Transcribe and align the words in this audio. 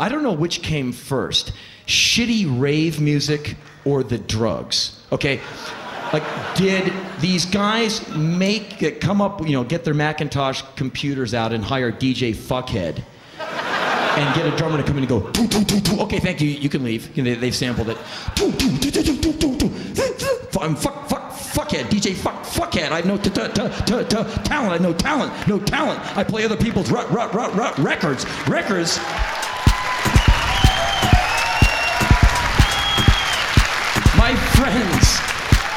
I 0.00 0.08
don't 0.08 0.22
know 0.22 0.32
which 0.32 0.62
came 0.62 0.92
first 0.92 1.52
shitty 1.86 2.60
rave 2.60 3.00
music 3.00 3.56
or 3.84 4.02
the 4.02 4.16
drugs. 4.16 4.98
Okay? 5.12 5.40
Like, 6.12 6.24
did 6.56 6.92
these 7.20 7.44
guys 7.44 8.08
make, 8.16 8.82
it? 8.82 9.00
come 9.00 9.20
up, 9.20 9.46
you 9.46 9.52
know, 9.52 9.62
get 9.62 9.84
their 9.84 9.94
Macintosh 9.94 10.62
computers 10.74 11.34
out 11.34 11.52
and 11.52 11.62
hire 11.62 11.92
DJ 11.92 12.34
Fuckhead? 12.34 13.04
and 14.10 14.34
get 14.34 14.44
a 14.44 14.56
drummer 14.56 14.76
to 14.76 14.82
come 14.82 14.96
in 14.96 15.04
and 15.04 15.08
go, 15.08 15.30
doo, 15.30 15.46
doo, 15.46 15.64
doo, 15.64 15.80
doo. 15.80 16.00
okay, 16.00 16.18
thank 16.18 16.40
you, 16.40 16.48
you 16.48 16.68
can 16.68 16.82
leave. 16.82 17.14
They, 17.14 17.34
they've 17.34 17.54
sampled 17.54 17.90
it. 17.90 17.98
Doo, 18.34 18.50
doo, 18.52 18.76
doo, 18.78 18.90
doo, 18.90 19.32
doo, 19.32 19.56
doo. 19.56 19.70
I'm 20.60 20.70
um, 20.70 20.76
fuck, 20.76 21.08
fuck, 21.08 21.30
fuckhead, 21.30 21.84
DJ 21.84 22.14
fuck, 22.14 22.42
fuckhead. 22.42 22.90
I 22.90 22.96
have 22.96 23.06
no 23.06 23.16
t- 23.16 23.30
t- 23.30 23.46
t- 23.48 24.04
t- 24.04 24.42
talent, 24.42 24.70
I 24.70 24.72
have 24.72 24.80
no 24.80 24.92
talent, 24.92 25.32
no 25.46 25.60
talent. 25.60 26.00
I 26.16 26.24
play 26.24 26.44
other 26.44 26.56
people's 26.56 26.90
rut, 26.90 27.10
rut, 27.10 27.32
rut, 27.32 27.54
rut 27.54 27.78
records. 27.78 28.26
Records. 28.48 28.98
Friends, 34.70 35.20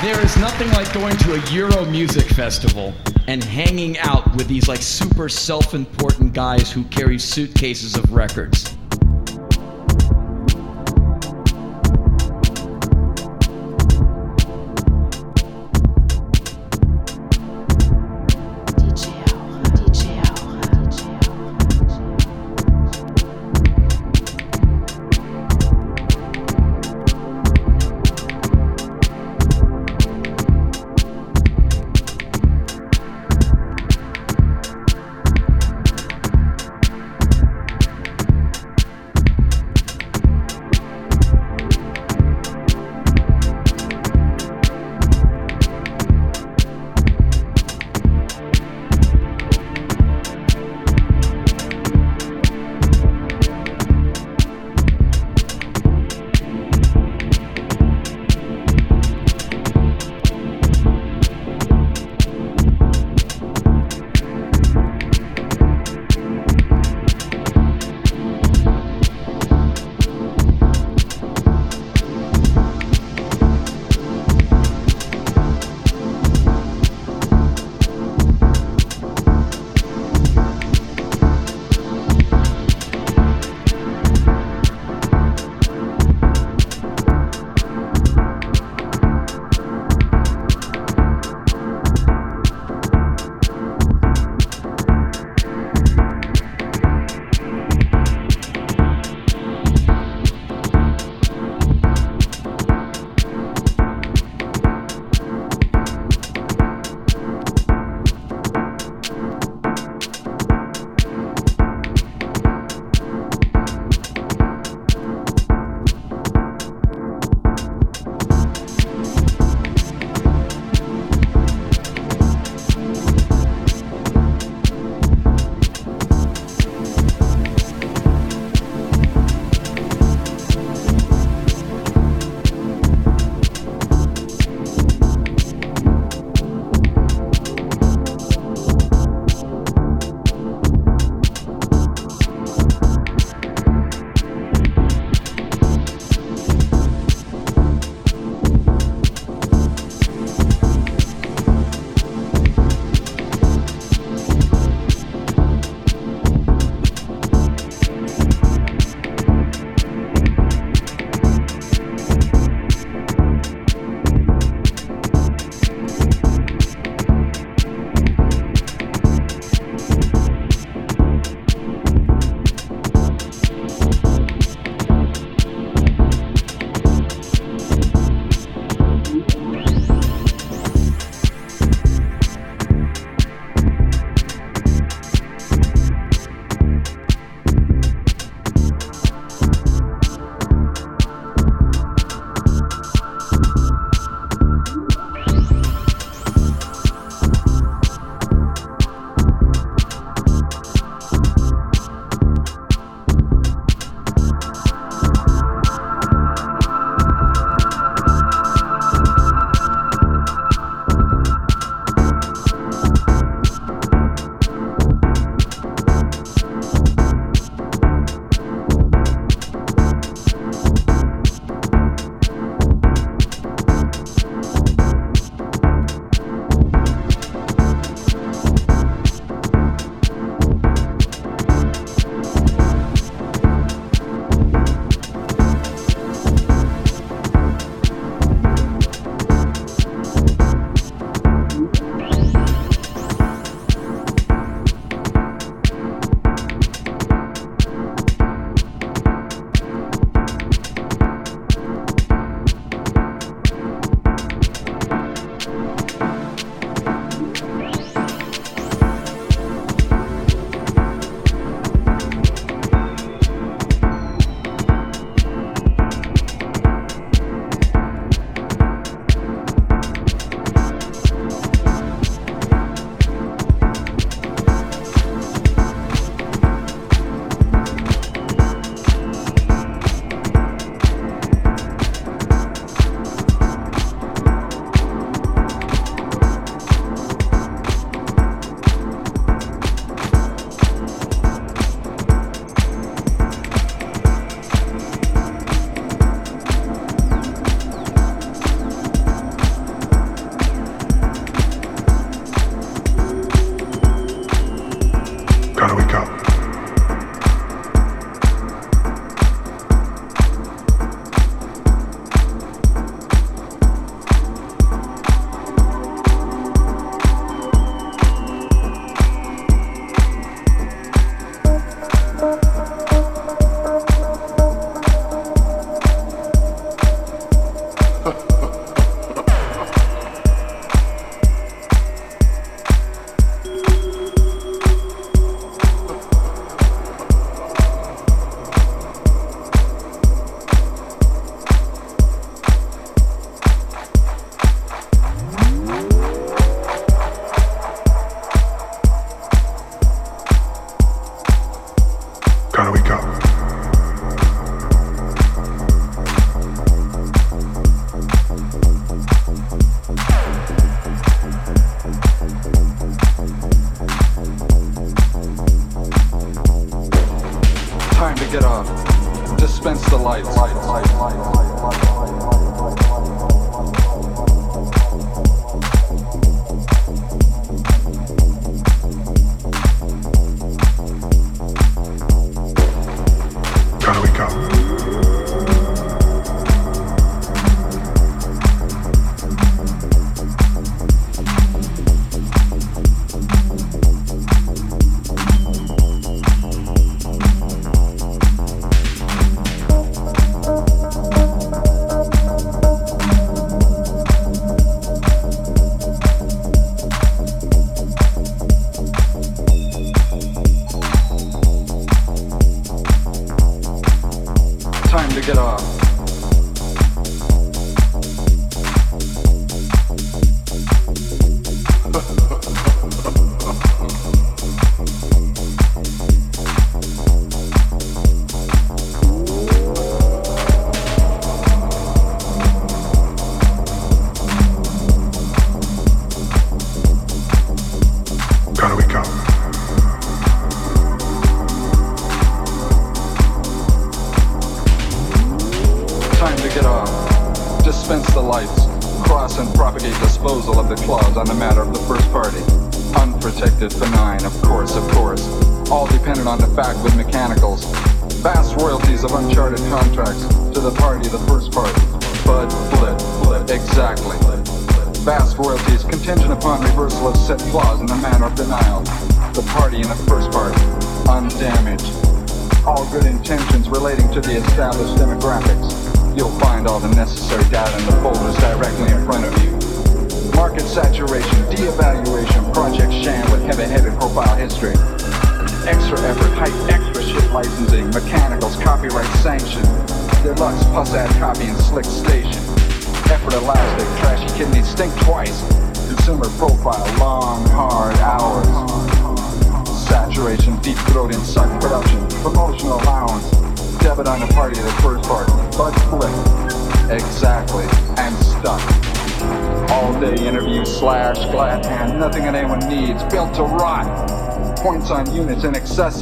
there 0.04 0.24
is 0.24 0.38
nothing 0.38 0.70
like 0.72 0.92
going 0.94 1.18
to 1.18 1.34
a 1.34 1.52
Euro 1.52 1.84
music 1.86 2.28
festival 2.28 2.94
and 3.28 3.44
hanging 3.44 3.98
out 4.00 4.36
with 4.36 4.48
these 4.48 4.68
like 4.68 4.82
super 4.82 5.28
self-important 5.30 6.34
guys 6.34 6.72
who 6.72 6.84
carry 6.86 7.18
suitcases 7.18 7.96
of 7.96 8.14
records. 8.14 8.78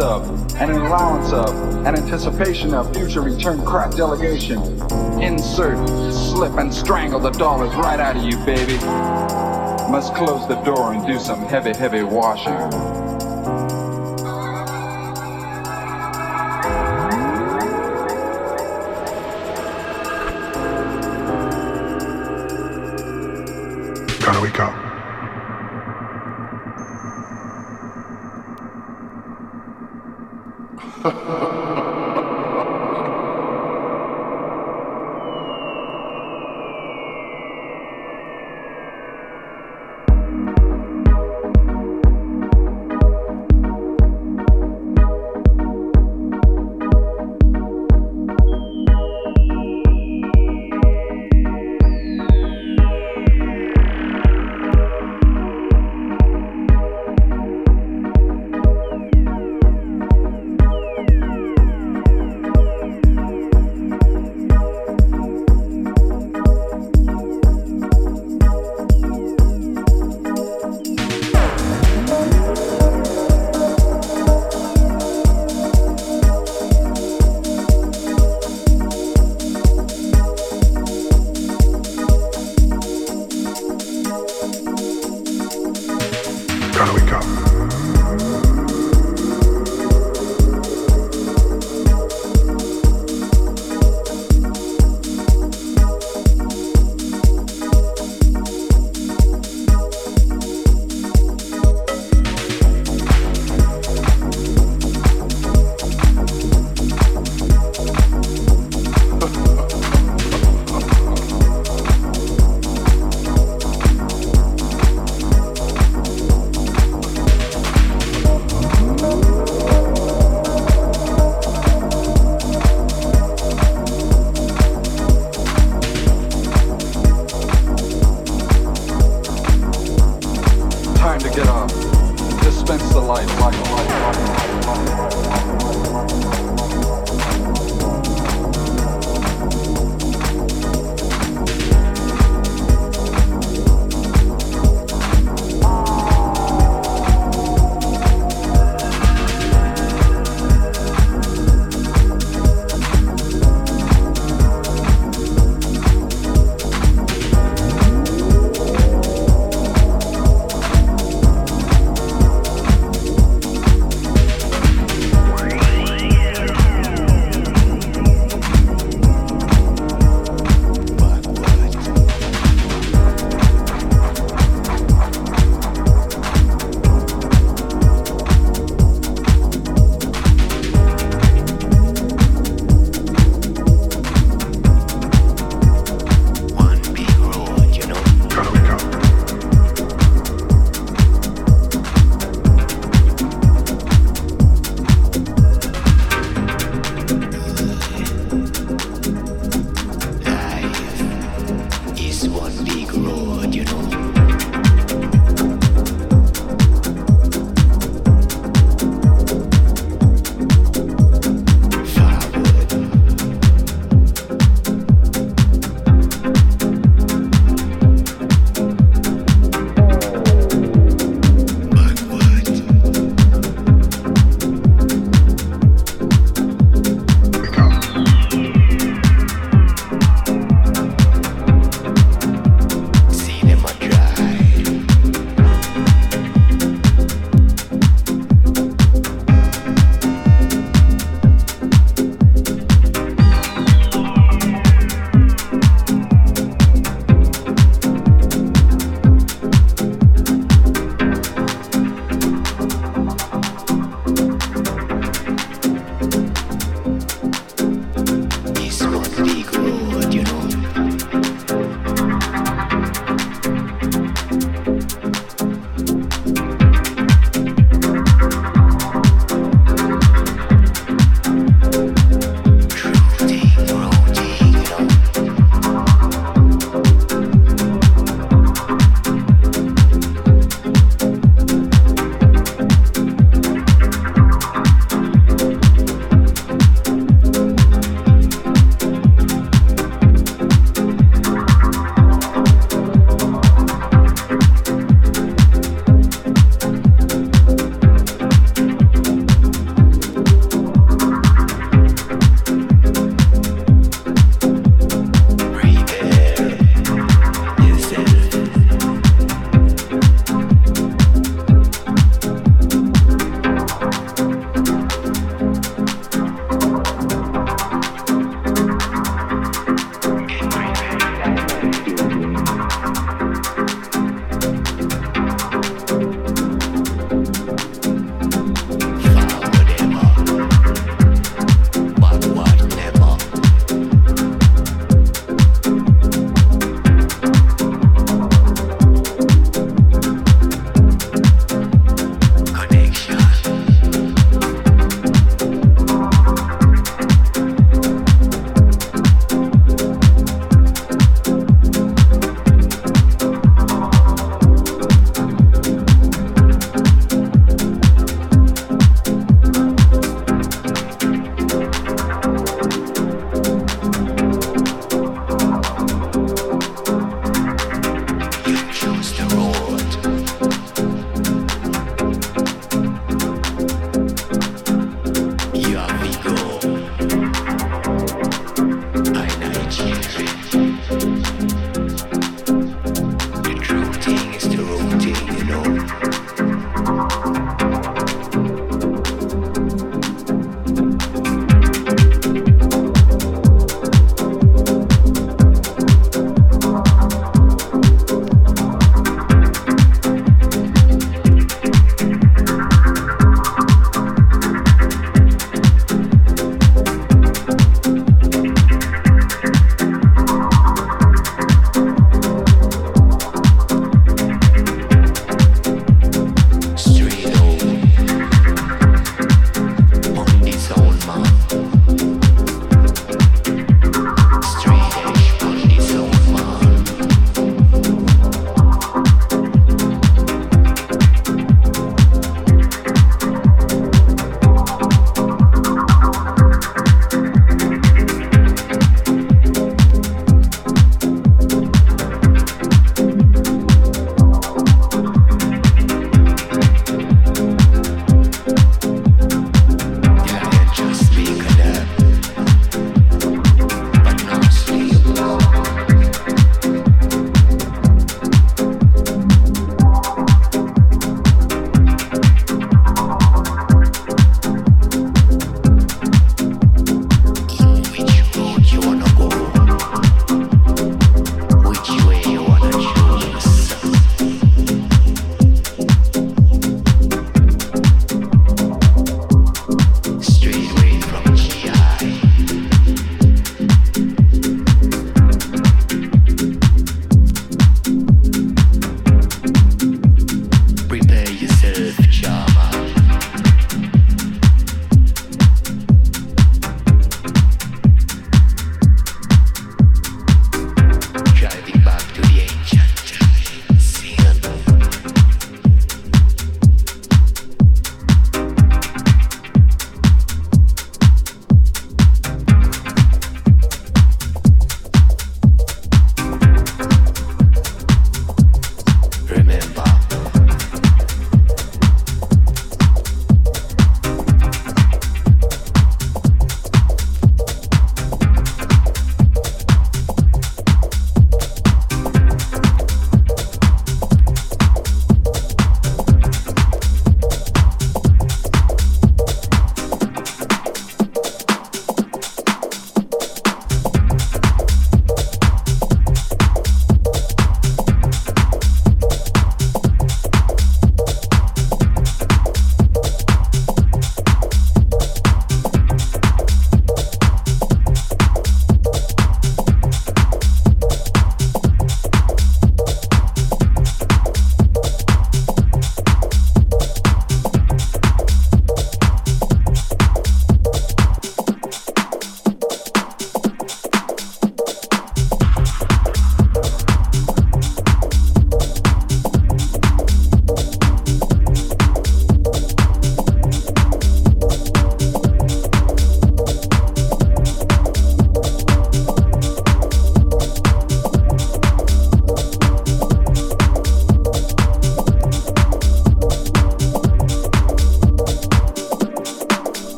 allowance 0.00 0.52
of, 0.52 0.60
and 0.60 0.70
an 0.70 0.80
allowance 0.80 1.32
of, 1.32 1.86
an 1.86 1.96
anticipation 1.96 2.74
of 2.74 2.94
future 2.94 3.20
return 3.20 3.64
crap 3.64 3.92
delegation. 3.94 4.60
Insert, 5.20 6.12
slip, 6.12 6.52
and 6.58 6.72
strangle 6.72 7.20
the 7.20 7.30
dollars 7.30 7.74
right 7.74 8.00
out 8.00 8.16
of 8.16 8.22
you, 8.22 8.36
baby. 8.44 8.76
Must 9.90 10.14
close 10.14 10.46
the 10.48 10.60
door 10.62 10.92
and 10.92 11.06
do 11.06 11.18
some 11.18 11.40
heavy, 11.40 11.74
heavy 11.74 12.02
washing. 12.02 12.99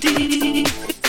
deep. 0.00 0.99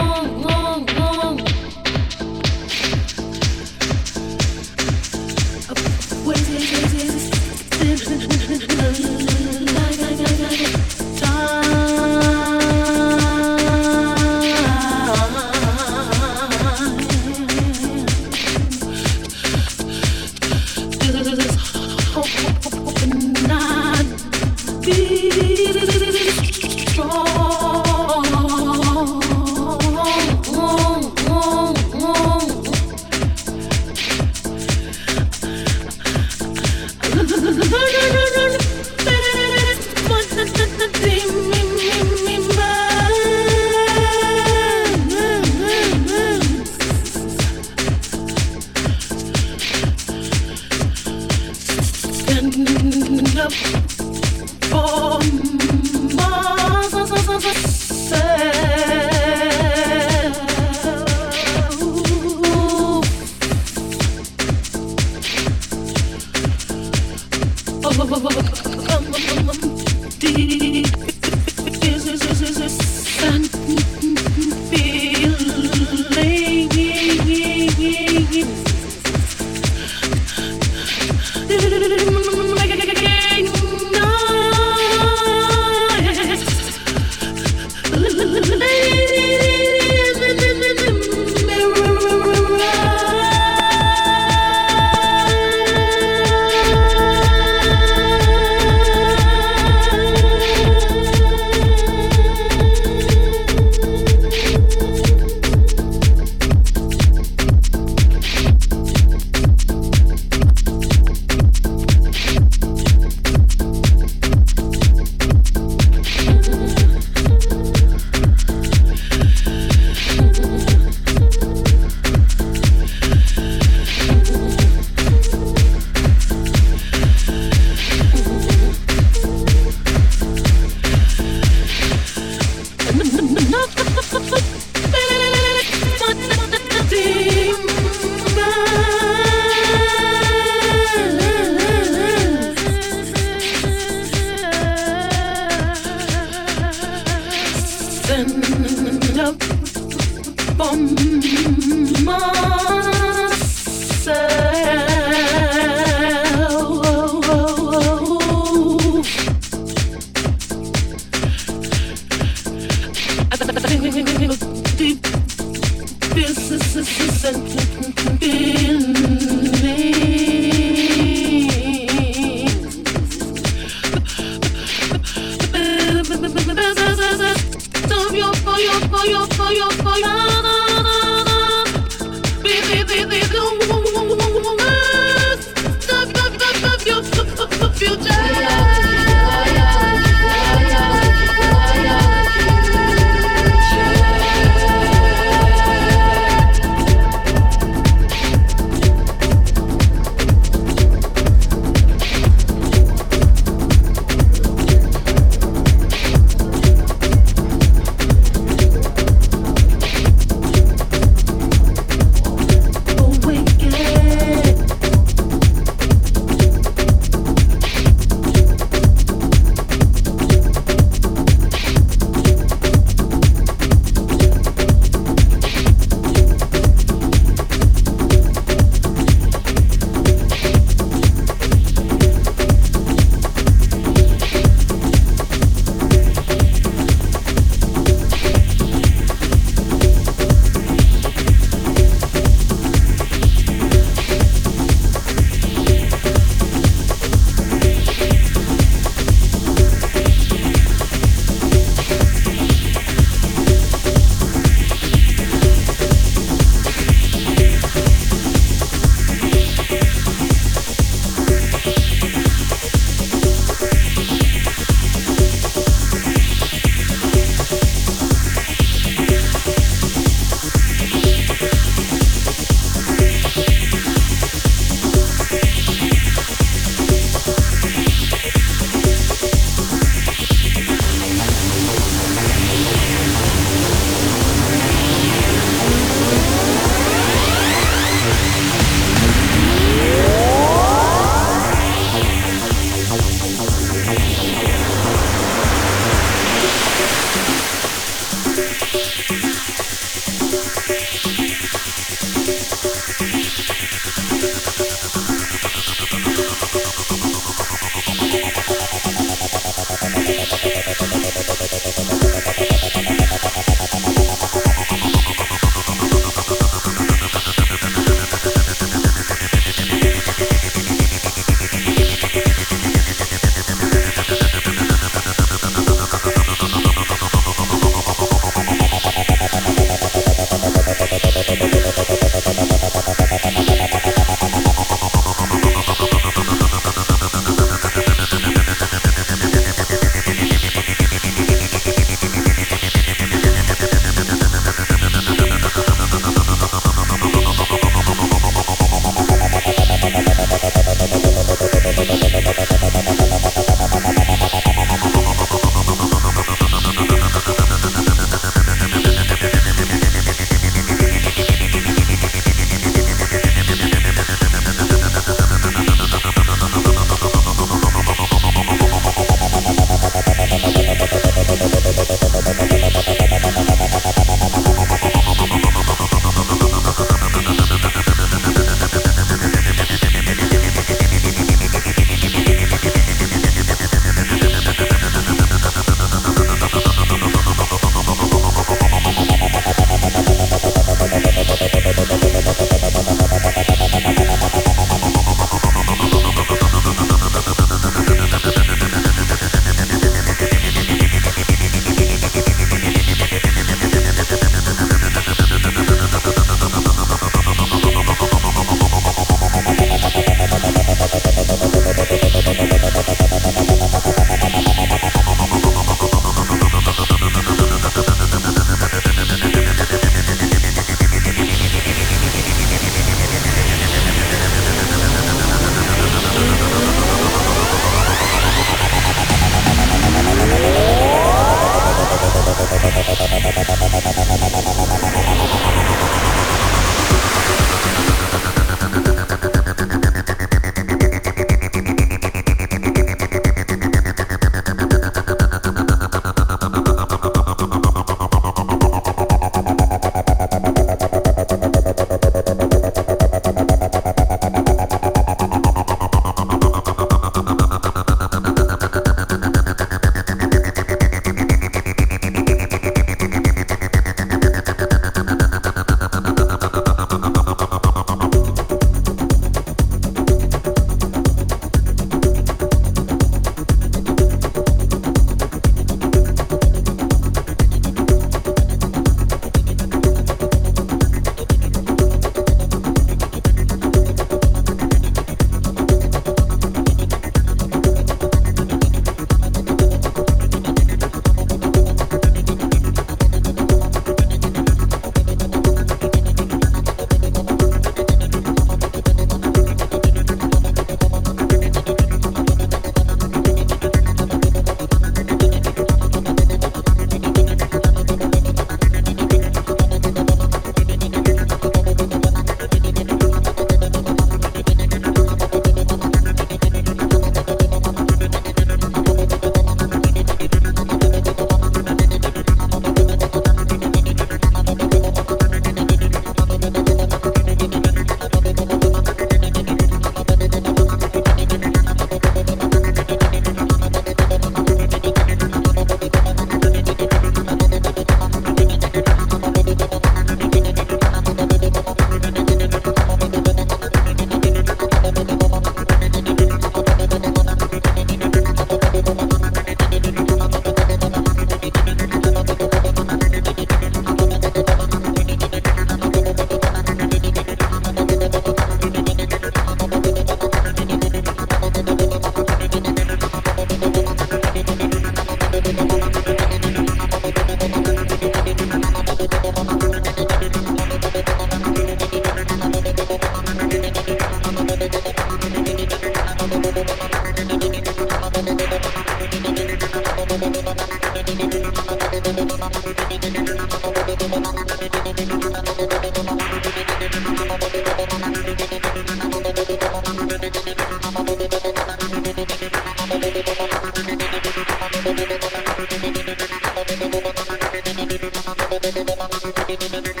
Me? 599.09 599.95
You? 599.95 600.00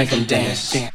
Make 0.00 0.08
them 0.08 0.24
dance. 0.24 0.89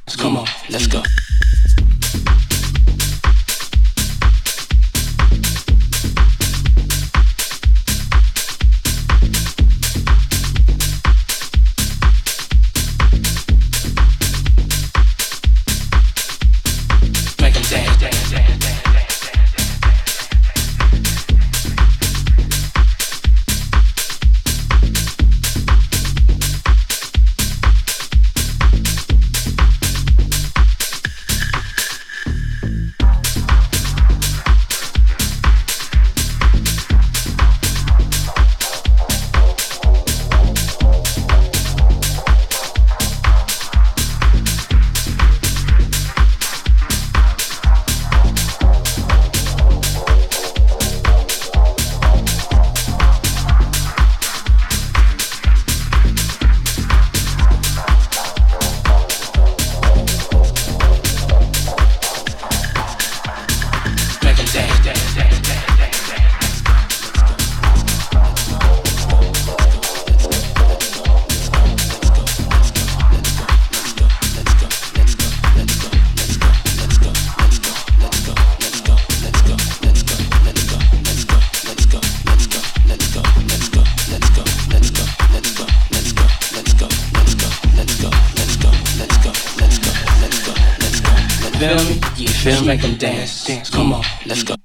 dance. 92.97 93.69
Come 93.69 93.93
on, 93.93 94.03
let's 94.25 94.43
go. 94.43 94.55